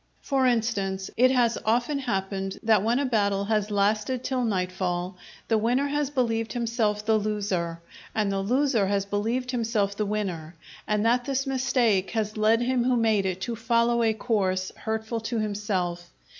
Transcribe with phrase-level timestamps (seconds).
[0.23, 5.15] For instance, it has often happened that when a battle has lasted till nightfall,
[5.47, 7.81] the winner has believed himself the loser,
[8.15, 10.55] and the loser has believed himself the winner
[10.87, 15.19] and that this mistake has led him who made it to follow a course hurtful
[15.19, 16.09] to himself.